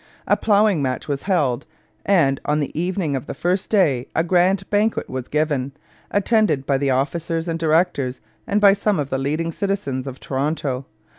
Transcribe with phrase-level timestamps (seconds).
[0.25, 1.67] A ploughing match was held,
[2.03, 5.73] and on the evening of the first day a grand banquet was given,
[6.09, 10.87] attended by the officers and directors and by some of the leading citizens of Toronto.